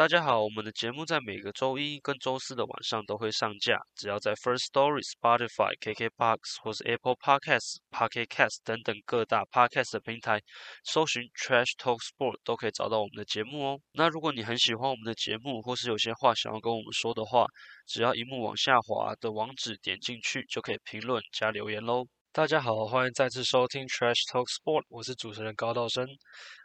[0.00, 10.40] 大家好，我们的节目在每个周一跟周四的晚上都会上架，只要在 First Story、Spotify、KKBox 或是 Apple Podcasts、Pocket Cast 等等各大 Podcast 的平台
[10.84, 13.78] 搜寻 Trash Talk Sport 都可以找到我们的节目哦。
[13.92, 17.44] 那如果你很喜欢我们的节目，或是有些话想要跟我们说的话，
[17.86, 22.06] 只要一幕往下滑的网址点进去，就可以评论加留言喽。
[22.32, 26.06] 大家好，欢迎再次收听 Trash Talk Sport，我是主持人高道生。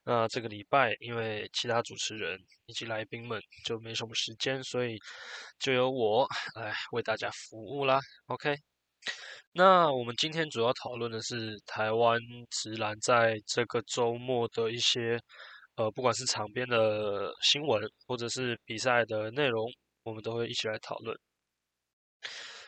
[0.04, 5.00] 那这个礼拜因为其他主持人以及来宾们就没什么时间，所以
[5.58, 8.00] 就由我来为大家服务啦。
[8.28, 8.56] OK，
[9.54, 12.20] 那我们今天主要讨论的是台湾
[12.52, 15.20] 直男在这个周末的一些
[15.78, 19.66] 呃，不管是场边的新闻或者是比赛的内容，
[20.04, 21.18] 我们都会一起来讨论。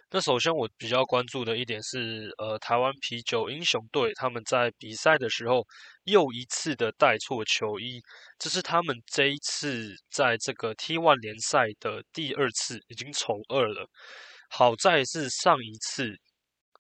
[0.10, 5.66] 那首先我比较关注的一点是，呃，台湾啤酒英雄队他们在比赛的时候
[6.06, 8.02] 又一次的带错球衣，
[8.40, 13.86] 这是他们这一次在这个 T1 联赛的第二次，已经从二了。
[14.50, 16.16] 好在是上一次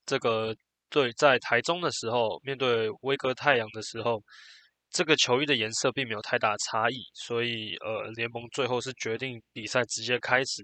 [0.05, 0.55] 这个
[0.89, 4.23] 队在台中的时候，面对威哥太阳的时候。
[4.89, 10.63] 这个球衣的颜色并没有太大差异，所以呃，联盟最后是决定比赛直接开始。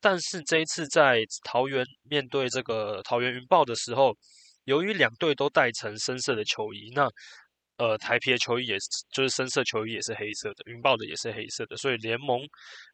[0.00, 4.16] 但是这一次在桃园面对这个桃园云豹的时候，
[4.64, 7.08] 由于两队都戴成深色的球衣，那
[7.76, 12.40] 呃台皮的球衣也是就是深色球衣也是黑色的，云豹的也是黑色的，所以联盟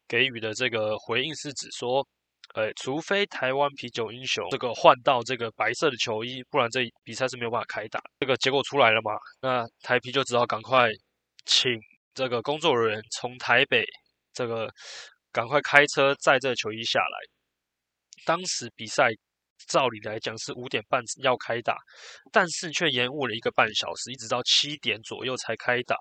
[0.09, 2.07] 给予的这个回应是指说。
[2.55, 7.99] 呃，除非台湾啤酒英雄这个换到这个白色的球衣，不然这比赛是没有办法开打。
[8.21, 9.13] 这个结果出来了嘛？
[9.41, 10.91] 那台啤就只好赶快
[11.47, 11.81] 请
[12.13, 13.83] 这个工作人员从台北
[14.35, 14.71] 这个
[15.33, 17.19] 赶快开车载这个球衣下来。
[18.27, 19.09] 当时比赛
[19.67, 21.79] 照理来讲是五点半要开打，
[22.31, 25.97] 但是却延误了一个半小时，一直到七点左右才开打。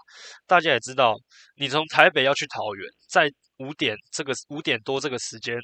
[0.45, 1.16] 大家也知道，
[1.55, 5.57] 你从台北要去桃园，在五点这个五点多这个时间。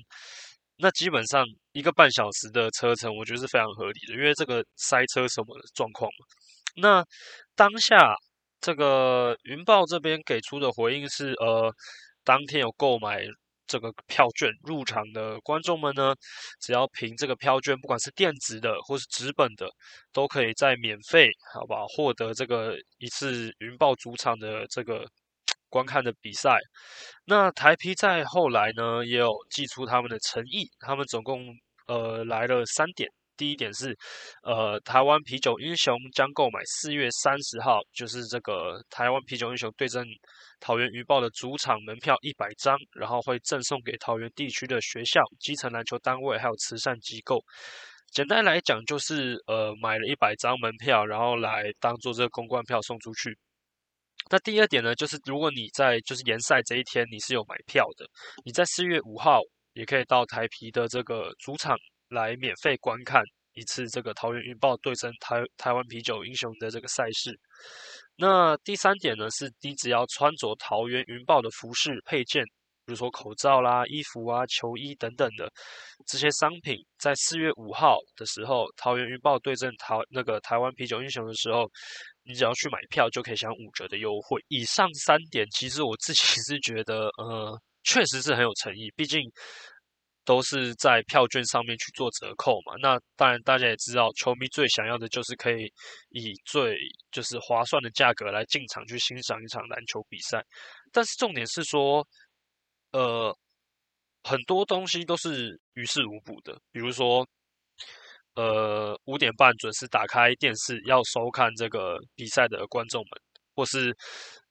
[0.79, 6.25] 那基本上一个半小时的车程，我觉得是非常合理的，因为这个塞车什么的状况嘛。
[6.75, 7.03] 那
[7.55, 8.15] 当下
[8.61, 11.73] 这个云豹这边给出的回应是，呃，
[12.23, 13.23] 当天有购买
[13.65, 16.13] 这个票券入场的观众们呢，
[16.61, 19.67] 只要凭这个票券，不管是电子的或是纸本的，
[20.13, 25.05] 都可以在免费，好吧，获得这个一次云豹主场的这个。
[25.69, 26.57] 观看的比赛，
[27.25, 31.45] 那台啤在后来呢也有寄出他们的诚意，他们总共
[31.87, 33.09] 呃来了三点。
[33.35, 33.95] 第一点是，
[34.41, 40.03] 呃，台湾啤酒英雄将购买四月三十号，就是这个台湾啤酒英雄对阵
[40.59, 47.39] 桃园鱼报的主场门票一百张，然后会赠送给桃园地区的学校、基层篮球单位还有慈善机构。
[48.11, 53.37] 简单来讲，就是呃买了一百张门票，然后来当做这个公关票送出去。
[54.29, 58.05] 那第二点呢，就是如果你在就是联赛这一天你是有买票的，
[58.43, 59.41] 你在四月五号
[59.73, 61.77] 也可以到台皮的这个主场
[62.09, 63.23] 来免费观看
[63.53, 67.39] 一次这个桃园云豹对阵台台湾啤酒英雄的这个赛事。
[68.17, 72.43] 那第三点呢，是你只要穿着桃园云豹的服饰配件，
[72.85, 75.49] 比如说口罩啦、衣服啊、球衣等等的
[76.05, 81.69] 这些商品，在四月五号的时候，桃园云豹对阵台那个台湾啤酒英雄的时候。
[82.27, 84.43] 你只要去买票就可以享五折的优惠。
[84.49, 88.91] 以上三点，其实我自己 是觉得，呃，确实是很有诚意。
[88.95, 89.21] 毕竟
[90.25, 92.75] 都是在票券上面去做折扣嘛。
[92.81, 95.71] 那当然，大家也知道，球迷最想要的就是可以
[96.09, 96.77] 以最
[97.11, 100.43] 就是划算的价格来进场去欣赏一场篮球比赛。
[100.91, 102.05] 但是重点是说，
[102.91, 103.33] 呃，
[104.23, 107.25] 很多东西都是于事无补的，比如说。
[108.37, 113.09] 呃，五点半准时打开电视要收看这个比赛的观众们，
[113.55, 113.91] 或是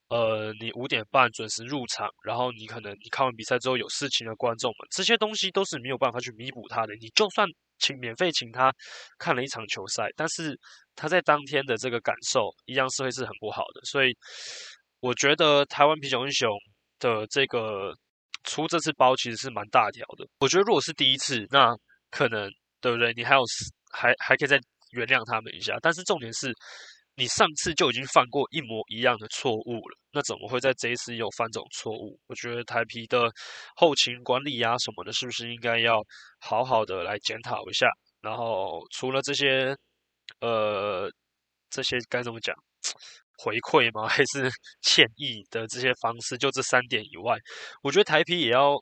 [0.08, 6.96] 呃，你五点半准时入场，然后你可能你看完比赛之后有事情的观众们，这些东西都是没有办法去弥补他的。
[6.96, 7.46] 你就算
[7.78, 8.74] 请免费请他
[9.18, 10.58] 看了一场球赛，但是
[10.96, 13.80] 他在当天的这个感受一样是会是很不好的。
[13.84, 14.12] 所以
[14.98, 16.50] 我觉得台湾啤酒英雄
[16.98, 17.94] 的这个
[18.42, 20.26] 出这次包其实是蛮大条的。
[20.40, 21.72] 我觉得如果是第一次，那
[22.10, 22.50] 可能
[22.80, 23.12] 对不对？
[23.14, 23.42] 你还有。
[23.96, 24.60] 还还可以再
[24.92, 26.52] 原谅他们一下，但是重点是，
[27.16, 32.18] 你上次就已经犯过一模一样的错误了，那怎么会在这一次又犯这种错误？
[32.26, 33.30] 我觉得台皮的
[33.74, 36.02] 后勤管理呀什么的，是不是应该要
[36.40, 37.88] 好好的来检讨一下？
[38.20, 39.74] 然后除了这些，
[40.40, 41.10] 呃，
[41.70, 42.54] 这些该怎么讲？
[43.38, 44.06] 回馈吗？
[44.08, 44.50] 还是
[44.82, 46.38] 歉意的这些方式？
[46.38, 47.36] 就这三点以外，
[47.82, 48.76] 我觉得台皮也要，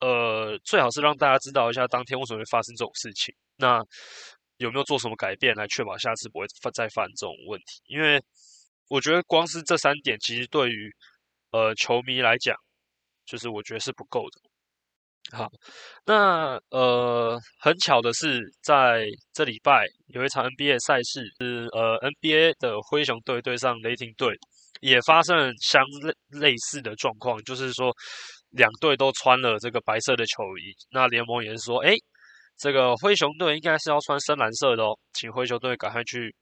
[0.00, 3.34] 呃，最好是让大家知道一下当天为什么会发生这种事情。
[3.56, 3.84] 那
[4.60, 7.80] 有没有做什么改变来确保下次不会再犯这种问题？
[7.86, 8.22] 因为
[8.88, 10.90] 我觉得光是这三点，其实对于
[11.50, 12.54] 呃球迷来讲，
[13.24, 14.38] 就是我觉得是不够的。
[15.36, 15.50] 好，
[16.04, 24.36] 那呃，很巧的是，在这礼拜有一场 NBA 赛事，是呃 NBA 的灰熊队对上雷霆队，
[24.80, 27.94] 也发生相类类似的状况，就是说
[28.50, 31.94] 两队都穿了这个白色的球衣，那联盟也是说，哎，
[32.60, 36.34] 这个灰熊队应该是要穿深蓝色的哦，请灰熊队赶快去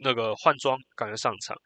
[0.00, 1.56] 那个换装，赶快上场。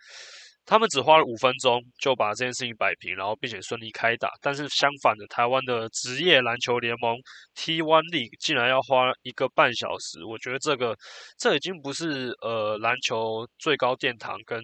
[0.66, 4.30] 他们只花了五分钟就把这件事情摆平，然后并且顺利开打。
[4.40, 7.16] 但是相反的，台湾的职业篮球联盟
[7.54, 10.24] T1 League 竟然要花一个半小时。
[10.24, 10.96] 我觉得这个
[11.38, 14.62] 这已经不是呃篮球最高殿堂跟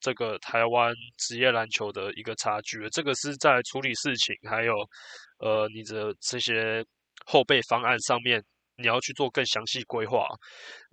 [0.00, 2.88] 这个台湾职业篮球的一个差距了。
[2.90, 4.74] 这个是在处理事情还有
[5.38, 6.82] 呃你的这些
[7.26, 8.42] 后备方案上面。
[8.82, 10.26] 你要去做更详细规划，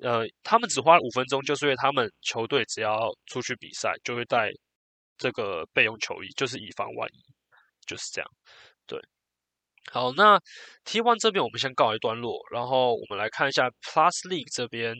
[0.03, 4.49] 呃，他们只花了五分钟，就是因为他们球队只要出去比赛，就会带
[5.17, 7.19] 这个备用球衣，就是以防万一，
[7.85, 8.31] 就是这样。
[8.87, 8.99] 对，
[9.91, 10.39] 好，那
[10.85, 14.95] T1 这边我们先告一段落，然后我们来看一下 Plus League 这边，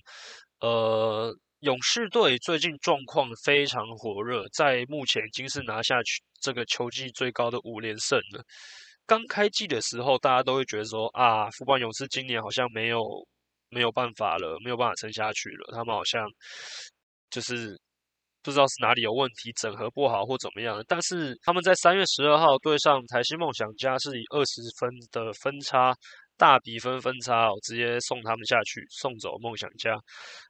[0.60, 5.96] 呃，勇士队最近状况非常火热，在目前已经是拿下
[6.42, 8.44] 这个球季最高的五连胜了。
[9.10, 13.02] 刚开季的时候，大家都会觉得说啊，福邦勇士今年好像没有
[13.70, 15.74] 没有办法了，没有办法撑下去了。
[15.74, 16.30] 他们好像
[17.32, 17.76] 就是
[18.44, 20.80] 不知道是哪里有问题，整合不好或怎么样。
[20.88, 25.92] 但是他们在三月十二号对上台新梦想家，是以二十分的分差，
[26.38, 29.98] 大比分分差哦，直接送他们下去，送走梦想家。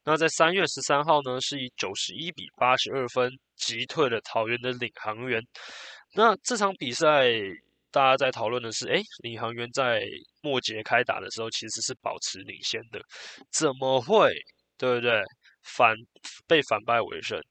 [0.03, 5.41] 那在三月十三号呢，是以九十一比八十二分击退了桃园的领航员。
[6.13, 7.31] 那这场比赛。
[7.91, 10.03] 大家在讨论的是，哎，领航员在
[10.41, 13.01] 末节开打的时候其实是保持领先的，
[13.51, 14.33] 怎么会，
[14.77, 15.23] 对不对？
[15.63, 15.95] 反
[16.47, 17.41] 被反败为胜。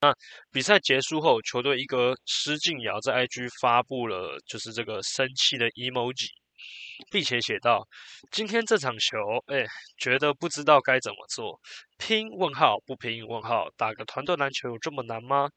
[0.00, 0.14] 那
[0.52, 6.28] 比赛结束后，球队一哥施晋尧在 IG 发布了就是这个生气的 emoji，
[7.10, 7.86] 并且写道：
[8.30, 9.66] 今天这场球，哎，
[9.96, 11.60] 觉得不知道该怎么做，
[11.98, 12.28] 拼？
[12.30, 13.26] 问号不拼？
[13.26, 15.48] 问号打个团队篮球有这么难吗？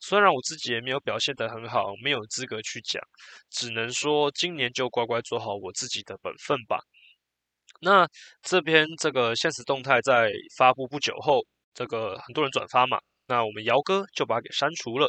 [0.00, 3.02] 虽然我自己也没有表现得很好，没有资格去讲，
[3.50, 6.78] 只能说今年就乖乖做好我自己的本分吧。
[7.80, 8.08] 那
[8.42, 11.40] 这边这个现实动态在发布不久后，
[11.72, 15.08] 这个很多人转发嘛，那我们姚哥就把它给删除了。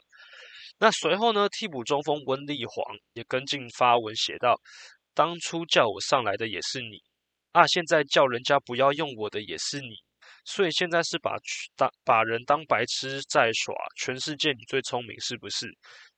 [0.78, 4.60] 那随后呢，替补中锋温丽煌也跟进发文写道
[5.14, 7.02] ：“当初叫我上来的也是你
[7.52, 9.96] 啊，现在叫人家不要用我的也是你。”
[10.44, 11.38] 所以现在是把
[11.76, 15.68] 当把人当白痴在耍，全世界你最聪明是不是？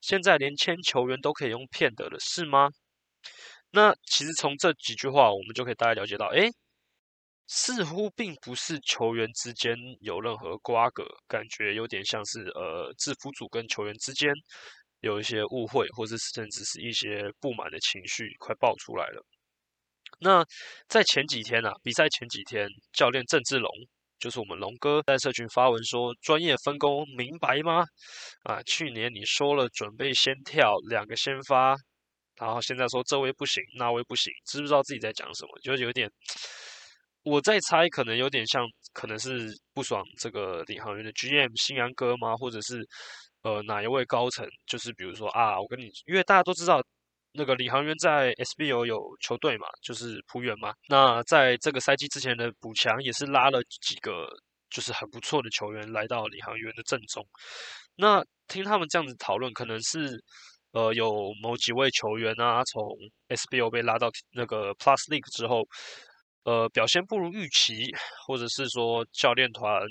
[0.01, 2.69] 现在连签球员都可以用骗的了，是吗？
[3.71, 6.49] 那其实从这几句话，我们就可以大概了解到，哎，
[7.47, 14.33] 似乎并不是球员之间有任何瓜葛，感觉有点像是呃制服组跟球员之间
[15.01, 19.25] 有一些误会，或者甚至是一些不满的情绪快爆出来了。
[20.19, 20.45] 那
[20.87, 23.69] 在前几天啊，比赛前几天，教练郑志龙。
[24.19, 27.83] 就是我们龙哥在社群发文说，专业分工明白吗？
[28.43, 31.75] 啊，去年你说了准备先跳两个先发，
[32.37, 35.59] 然后现在说这位不行，那位不行，知不知道自己在讲什么？
[35.61, 36.09] 就有点，
[37.23, 42.35] 我在猜，可能有点像，可能是不爽这个领航员的 GM 新阳哥吗？
[42.37, 42.87] 或者是
[43.41, 44.47] 呃哪一位高层？
[44.65, 46.81] 就是比如说啊，我跟你，因为大家都知道。
[47.35, 50.71] 那个李航员在 SBO 有球队嘛，就是浦原嘛。
[50.87, 54.27] 那在这个赛季之前的补强也是拉了几个，
[54.69, 57.25] 就是很不错的球员来到李航员的阵中。
[57.95, 60.23] 那听他们这样子讨论，可能是
[60.73, 62.83] 呃有某几位球员啊，从
[63.29, 65.63] SBO 被拉到那个 Plus League 之后，
[66.43, 67.91] 呃表现不如预期，
[68.27, 69.81] 或者是说教练团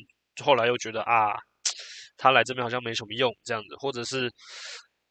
[0.45, 1.35] 后来又觉得啊，
[2.17, 4.31] 他来这边好像没什么用这样子，或者是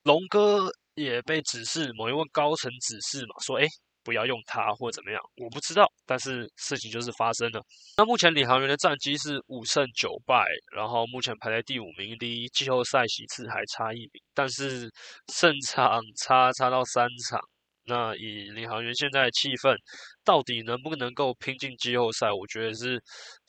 [0.03, 0.71] 龙哥。
[1.03, 3.65] 也被指示某一位高层指示嘛，说哎
[4.03, 7.61] 不要用它或者怎么样，我不知道，但是事情就是发生了。
[7.97, 10.43] 那目前领航员的战绩是五胜九败，
[10.75, 14.89] 然后目前排在第五名，离季后赛席次还差一名，但是
[15.31, 17.39] 胜场差差到三场。
[17.85, 19.75] 那以领航员现在的气氛，
[20.23, 22.99] 到底能不能够拼进季后赛，我觉得是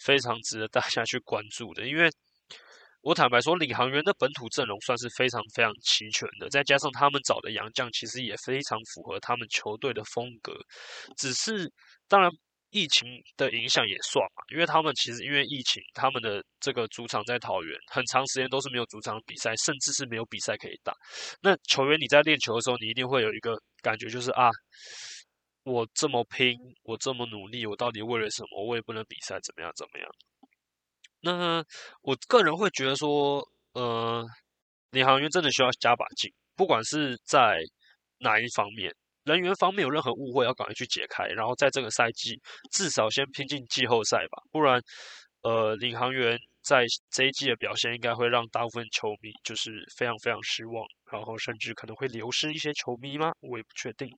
[0.05, 2.11] 非常值得大家去关注的，因为。
[3.03, 10.55] 我坦白说，领航员的本土阵容算是非常非常齐全的，再加上他们找的洋将，其实也非常符合他们球队的风格。
[11.17, 11.71] 只是，
[12.09, 12.31] 当然
[12.71, 20.95] 疫情的影响也算嘛，因为他们其实因为疫情，他们的这个主场在桃园，很长时间都是没有主场比赛，甚至是没有比赛可以打。
[21.41, 24.49] 那球员你在练球的时候，你一定会有一个感觉，就是啊，
[25.65, 28.65] 我这么拼，我这么努力，我到底为了什么？
[28.65, 29.73] 我也不能比赛，怎么样？
[29.77, 30.09] 怎么样？
[31.23, 31.65] 那
[32.03, 34.27] 我个人会觉得说，呃，
[34.91, 37.61] 领航员真的需要加把劲，不管是在
[38.19, 38.93] 哪一方面，
[39.25, 42.41] 人员方面有任何误会，要赶快去解开，然后在这个赛季
[42.73, 44.81] 至少先拼进季后赛吧，不然，
[45.43, 53.33] 呃，领航员在这一季的表现应该会让大部分球迷就是非常非常失望，然后甚至可能会流失一些球迷吗？
[53.41, 54.11] 我也不确定。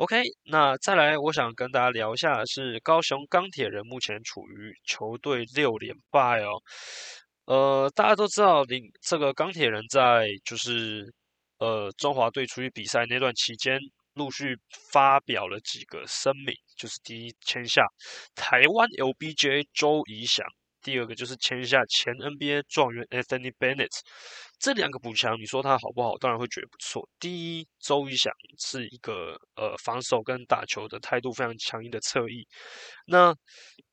[0.00, 6.58] OK，那再来，我想跟大家聊一下是高雄钢铁人目前处于球队六连败哦。
[7.44, 11.04] 呃，大家都知道，领这个钢铁人在就是
[11.58, 13.78] 呃中华队出去比赛那段期间，
[14.14, 14.56] 陆续
[14.90, 17.84] 发表了几个声明，就是第一签下
[18.34, 20.46] 台湾 LBJ 周怡翔，
[20.82, 23.90] 第二个就是签下前 NBA 状元 Anthony Bennett。
[24.58, 26.16] 这两个补强，你说他好不好？
[26.18, 27.08] 当然会觉得不错。
[27.18, 32.46] 第一，周怡翔是一个呃防守跟打球的态度非常强硬的侧翼。
[33.06, 33.34] 那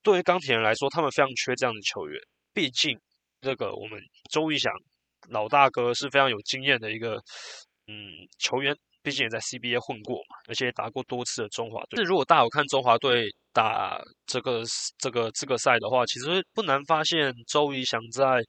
[0.03, 2.19] 对于钢铁人来说，他们非常缺这样的球员，
[2.53, 2.99] 毕竟。
[3.39, 4.01] 这个我们
[4.31, 4.73] 周一翔
[5.29, 7.17] 老大哥是非常有经验的一个
[7.85, 8.75] 嗯球员，
[9.07, 12.03] 毕竟也在 CBA 混过嘛，而且打过多次的中华队。
[12.03, 14.63] 是如果大家有看中华队打这个
[14.97, 18.43] 这个资格赛的话，其实不难发现周瑜翔在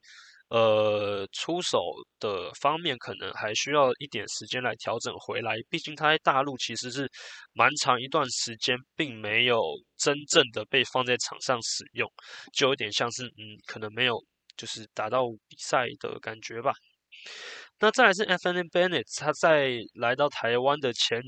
[0.49, 1.79] 呃出手
[2.19, 5.55] 的方面可能还需要一点时间来调整回来。
[5.71, 7.09] 毕竟他在大陆其实是
[7.53, 9.63] 蛮长一段时间并没有
[9.97, 12.11] 真正的被放在场上使用，
[12.53, 14.19] 就有点像是嗯可能没有。
[14.57, 16.73] 就是打到比赛的感觉吧。
[17.81, 21.23] 那再来是 Anthony Bennett，他在来到台湾的前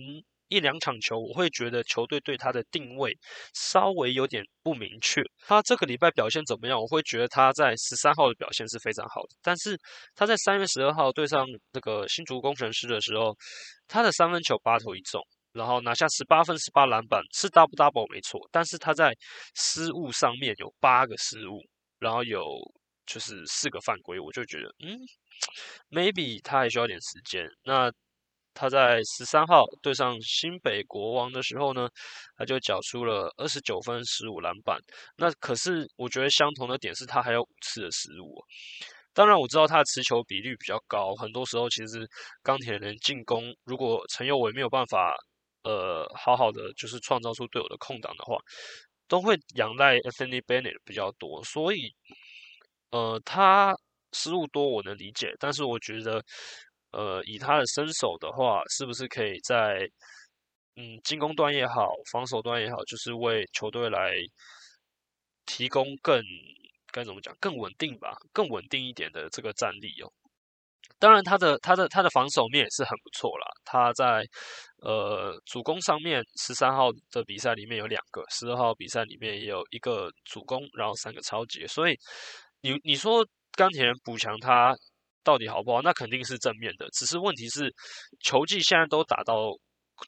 [0.49, 3.16] 一两场球，我会觉得球队对他的定位
[3.54, 5.23] 稍微有点不明确。
[5.47, 6.76] 他这个礼拜表现怎么样？
[6.76, 9.78] 我会觉得他在十三号的表现是非常好的，但是
[10.16, 13.33] 他在三月十二号对上那个新竹工程师的时候，
[13.87, 19.16] 他的三分球八投一中，然后拿下十八分、十八篮板，是 double double 没错，但是他在
[19.54, 21.61] 失误上面有八个失误，
[22.00, 22.42] 然后有。
[23.12, 24.97] 就是四个犯规，我就觉得，嗯
[25.90, 27.45] ，maybe 他还需要点时间。
[27.64, 27.90] 那
[28.55, 31.88] 他在十三号对上新北国王的时候呢，
[32.37, 34.79] 他就缴出了二十九分、十五篮板。
[35.17, 38.33] 那可是我觉得相同的点是他还有五次的失误。
[39.12, 42.07] 当然我知道他的持球比率比较高，很多时候其实
[42.45, 45.17] 钢铁人进攻，如果陈佑伟没有办法
[45.64, 48.37] 呃好好的就是创造出队友的空档的话，
[49.09, 51.93] 都会仰赖 Anthony Bennett 比较多，所以。
[52.90, 53.75] 呃，他
[54.12, 56.20] 失误多，我能理解，但是我觉得，
[56.90, 59.88] 呃，以他的身手的话，是不是可以在
[60.75, 64.16] 嗯进攻端也好，防守端也好，就是为球队来
[65.47, 66.20] 提供更
[66.92, 70.11] 该怎么讲，更稳定吧，更稳定一点的这个战力哦。
[70.99, 73.47] 当然，他的他的他的防守面也是很不错啦。
[73.64, 74.26] 他在
[74.82, 81.97] 呃主攻上面，十三号的比赛里面有两个，十二号比赛里面也有一个主攻，然后三个超级，所以。
[82.62, 84.76] 你你说钢铁人补强他
[85.23, 85.83] 到底好不好？
[85.83, 86.88] 那肯定是正面的。
[86.90, 87.73] 只是问题是，
[88.21, 89.50] 球技现在都打到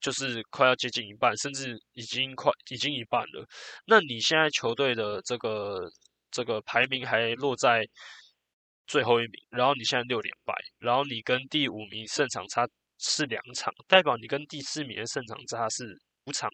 [0.01, 3.47] 就是快要接近一半，甚至已经快已经一半了。
[3.87, 5.91] 那你现在球队的这个
[6.31, 7.87] 这个排名还落在
[8.87, 12.67] 最后一名，然后你现在六连败，然后你跟第五名胜场差
[12.99, 16.51] 是两场，代表你跟第四名的胜场差是五场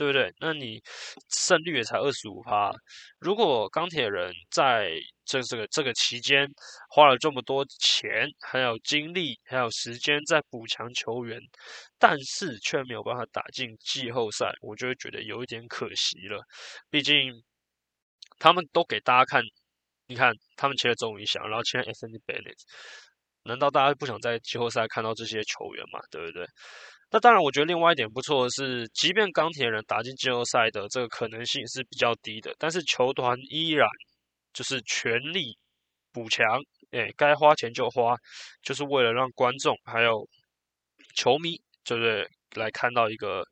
[0.00, 0.32] 对不对？
[0.38, 0.82] 那你
[1.28, 2.72] 胜率也才二十五趴。
[3.18, 4.92] 如果钢铁人在
[5.26, 6.48] 这这个这个期间
[6.88, 11.38] 花了这么多钱，还有精力，还有时间在补强球员，
[11.98, 16.42] 但是却没有办法打进季后赛，我就会觉得有一点可惜了。
[16.88, 17.30] 毕竟
[18.38, 19.42] 他们都给大家看，
[20.06, 22.56] 你看他们签了周瑜翔，然后签了 S N D Bennett，
[23.44, 26.00] 难道大家不想在季后赛看到这些球员嘛？
[26.10, 26.46] 对不对？
[27.12, 33.88] 那当然，我觉得另外一点不错的是，即便钢铁人打进季后赛的这个可能性是比较低的，但是球团依然
[34.52, 35.58] 就是全力
[36.12, 36.60] 补强，
[36.92, 38.14] 哎，该花钱就花，
[38.62, 40.24] 就是为了让观众还有
[41.16, 43.42] 球迷，对不对，来看到一个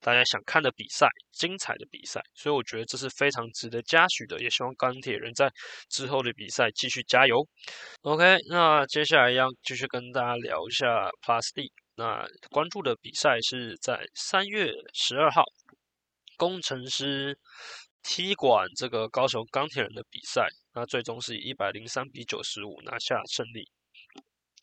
[0.00, 2.20] 大家想看的比赛，精彩的比赛。
[2.34, 5.50] 所以我觉得这是非常值得嘉许的，也希望钢铁人在
[5.88, 7.44] 之后的比赛继续加油。
[8.02, 10.86] OK，那接下来要继续跟大家聊一下
[11.20, 11.72] Plus D。
[11.98, 15.42] 那关注的比赛是在三月十二号，
[16.36, 17.36] 工程师
[18.04, 23.68] 踢馆这个高雄钢铁人的比赛，那最终是以一百零三比九十五拿下胜利。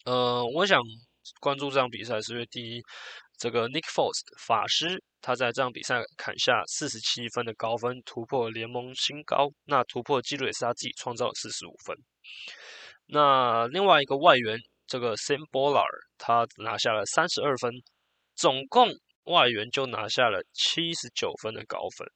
[0.06, 0.82] 呃，我想
[1.42, 2.82] 关注这场比赛是因为第一，
[3.38, 11.98] 这个 Nick Foles 法师他在这场比赛砍下四十七分的高分，突破联盟新高，那突破纪录也是他自己创造四十五分。
[13.08, 14.58] 那另外一个外援。
[14.88, 15.86] 这个 Simbolar
[16.18, 17.72] 他拿下了三十二分，
[18.36, 18.90] 总共
[19.24, 22.08] 外援就拿下了七十九分的高分。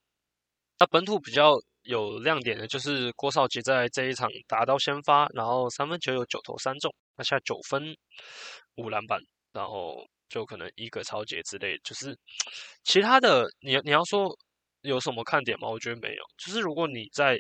[0.80, 7.96] 那本土比较有亮点的就是郭少杰在这一场打到先发，然后三分球有九投三中，拿下九分
[8.76, 9.20] 五篮板，
[9.52, 12.18] 然后就可能一个超节之类，就是
[12.84, 14.30] 其他的你你要说
[14.82, 15.68] 有什么看点吗？
[15.68, 16.24] 我觉得没有。
[16.38, 17.38] 就是如果你在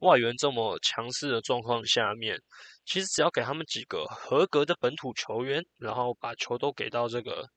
[0.00, 2.38] 外援这么强势的状况下面，
[2.86, 7.48] 其实只要给他们几个合格的本土球员，然后把球都给到这个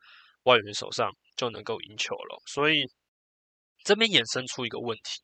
[0.44, 2.42] 外援手上，就能够赢球了。
[2.46, 2.86] 所以
[3.84, 5.22] 这边衍生出一个问题，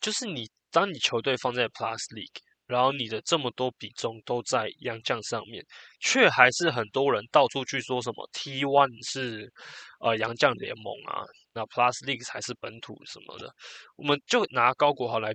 [0.00, 5.64] 就是你当你球队放在 Plus League，然后你的这么多比重都在洋将上面，
[6.00, 9.52] 却还是很多人到处去说什么 T One 是
[9.98, 11.22] 呃洋将联盟啊，
[11.52, 13.52] 那 Plus League 才是本土什么的。
[13.96, 15.34] 我们就拿高国豪来。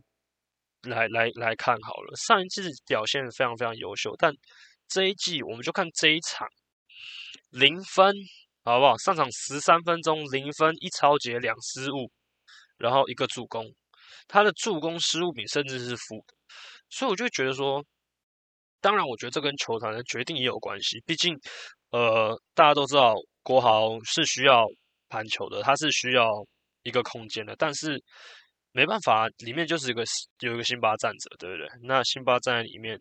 [0.83, 4.33] 来来来看好了，上一季表现非常非常优秀，但
[4.87, 6.47] 这一季我们就看这一场
[7.49, 8.15] 零分，
[8.63, 8.97] 好不好？
[8.97, 12.09] 上场十三分钟零分一超节两失误，
[12.77, 13.65] 然后一个助攻，
[14.27, 16.23] 他的助攻失误比甚至是负，
[16.89, 17.83] 所以我就觉得说，
[18.79, 21.37] 当然我觉得这跟球团的决定也有关系，毕竟
[21.91, 24.65] 呃大家都知道国豪是需要
[25.09, 26.31] 盘球的，他是需要
[26.83, 28.01] 一个空间的，但是。
[28.71, 30.03] 没办法，里面就是一个
[30.41, 31.67] 有一个辛巴站着，对不对？
[31.83, 32.99] 那辛巴站在里面，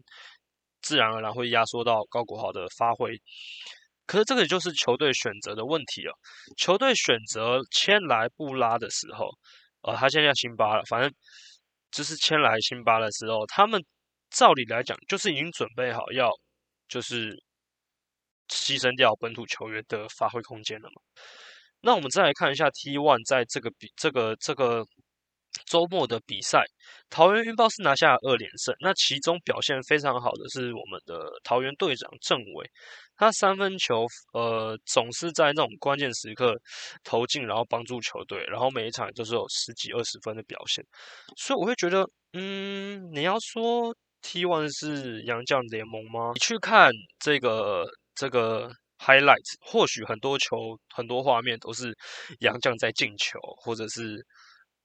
[0.81, 3.15] 自然而然会压缩到高国豪的发挥。
[4.07, 6.13] 可是这个就是球队选择的问题了。
[6.57, 9.29] 球队选择签来布拉的时候，
[9.83, 11.13] 呃，他现在叫辛巴了，反正
[11.91, 13.85] 就是签来辛巴的时候，他们
[14.31, 16.31] 照理来讲就是已经准备好要
[16.89, 17.33] 就是
[18.49, 21.03] 牺牲掉本土球员的发挥空间了嘛。
[21.83, 24.83] 那我们再来看一下 T One 在这个比这个这个。
[25.67, 26.65] 周末的比赛，
[27.11, 28.75] 桃园云豹是拿下二连胜。
[28.81, 32.71] 那其中表现非常好的是我们的桃园队长郑伟，
[33.17, 36.55] 他三分球呃总是在那种关键时刻
[37.05, 40.85] 投进，然后帮助球队，然后每一场都是有十几二十分的表现。
[41.37, 46.33] 所以我会觉得，嗯，你要说 T One 是洋将联盟吗？
[46.35, 51.97] 你去看这个这个 highlights，或许很多球很多画面都是
[52.41, 54.25] 洋将在进球，或者是。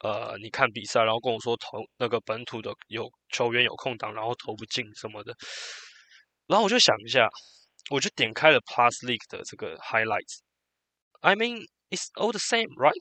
[0.04, 5.34] 呃，你看比赛，然后跟我说投那个本土的有球员有空档，然后投不进什么的，
[6.46, 7.26] 然后我就想一下，
[7.90, 10.40] 我就点开了 Plus League 的这个 highlights。
[11.22, 12.94] I mean, it's all the same, right？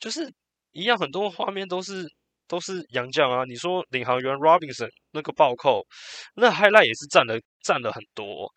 [0.00, 0.32] 就是
[0.72, 2.06] 一样，很多画面都是
[2.46, 3.44] 都是洋将啊。
[3.44, 5.86] 你说领航员 Robinson 那个暴扣，
[6.34, 8.50] 那 highlight 也是占了占了很多。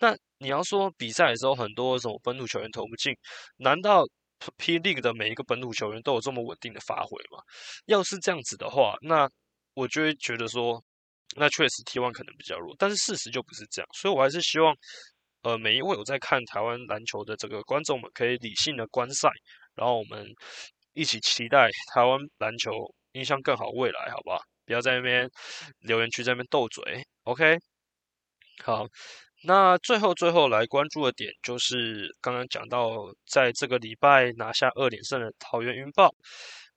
[0.00, 3.16] 那你要说比赛的时候很多什么本土球员投不进，
[3.56, 4.04] 难道
[4.56, 7.42] ？P League 的每一个本土球员都有这么稳定的发挥嘛？
[7.86, 9.28] 要是这样子的话，那
[9.74, 10.82] 我就会觉得说，
[11.36, 12.74] 那确实 T One 可能比较弱。
[12.78, 14.74] 但是事实就不是这样，所以我还是希望，
[15.42, 19.28] 呃，每一位有在看台湾篮球的这个观众们可以理性的观赛，
[19.74, 20.26] 然后我们
[20.94, 22.70] 一起期待台湾篮球
[23.12, 24.38] 印象更好未来，好不好？
[24.64, 25.28] 不要在那边
[25.80, 27.58] 留言区在那边斗嘴，OK？
[28.62, 28.86] 好。
[29.44, 36.12] 那最后最后来关注的点就是刚刚讲到，在这个礼拜拿下二连胜的桃园云豹。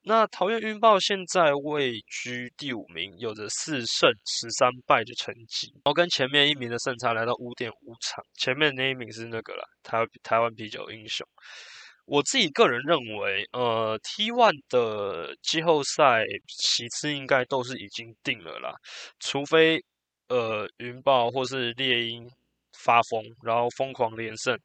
[0.04, 8.24] 那桃园云豹现在位居第五名，有着四胜十三败的成绩，然后跟前面一名的胜差来到五点五场。
[8.36, 11.28] 前面那一名是那个了，台台湾啤酒英雄。
[12.06, 18.74] 我自己个人认为，呃，T One 的季后赛其次应该都是已经定了啦，
[19.20, 19.84] 除非
[20.30, 22.28] 呃云豹或是猎鹰。
[22.78, 24.58] 发疯，然后疯狂连胜，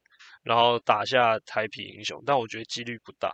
[0.43, 3.33] 然后打下台皮英雄，但我觉得几率不大。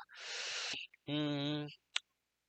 [1.07, 1.69] 嗯，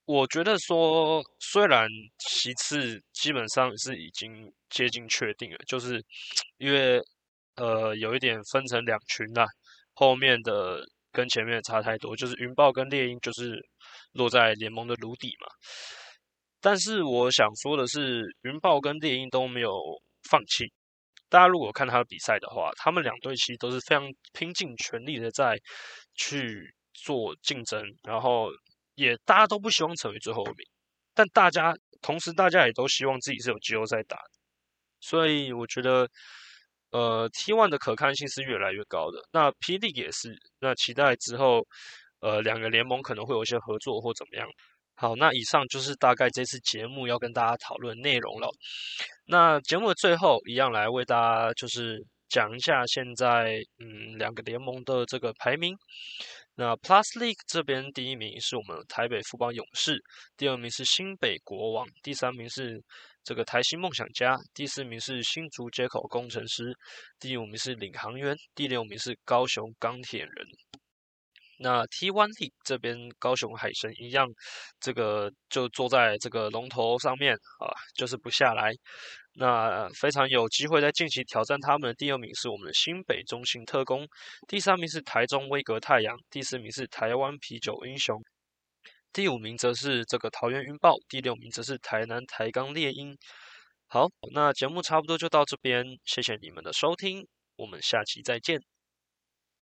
[0.05, 1.87] 我觉得说，虽然
[2.19, 6.03] 其次基本上是已经接近确定了，就是
[6.57, 7.01] 因为
[7.55, 9.45] 呃有一点分成两群啦，
[9.93, 13.59] 后面的跟前面差太多，就是云豹跟猎鹰就是
[14.13, 15.47] 落在联盟的炉底嘛。
[16.61, 19.71] 但是我想说的是，云豹跟猎鹰都没有
[20.29, 20.71] 放弃。
[21.33, 25.59] 大家如果看他的比赛的话，他们两队其实都是非常拼尽全力的在
[26.13, 28.51] 去做竞争，然后
[28.93, 30.57] 也大家都不希望成为最后一名，
[31.15, 34.19] 但大家同时大家也都希望自己是有季后赛打，
[34.99, 36.07] 所以我觉得
[36.91, 39.17] 呃 T One 的可看性是越来越高的。
[39.31, 41.65] 那 P d 也是，那期待之后
[42.19, 44.47] 呃两个联盟可能会有一些合作或怎么样。
[45.03, 48.49] 好，那以上就是大概这次节目要跟大家讨论内容了。
[49.25, 55.75] 那节目的最后，一样来为大家就是讲一下现在嗯两个联盟的这个排名。
[56.55, 60.01] 那 Plus League 这边第一名是我们台北富邦勇士，
[60.37, 62.81] 第二名是新北国王，第三名是
[63.25, 66.73] 这个台新梦想家，第四名是新竹接口工程师，
[67.19, 70.31] 第五名是领航员，第六名是高雄钢铁人。
[71.59, 74.27] 那 T1 League 这边高雄海神一样，
[74.79, 78.73] 这个就坐在这个龙头上面啊，就是不下来。
[79.35, 84.07] 那非常有机会在近期挑战他们的第二名是我们的新北中信特工，
[84.47, 88.21] 第三名是台中威格太阳，第四名是台湾啤酒英雄，
[89.11, 93.17] 第五名则是这个桃园云豹，第六名则是台南台钢猎鹰。
[93.87, 98.72] 好，那节目差不多就到这边，谢谢你们的收听，我们下期再见。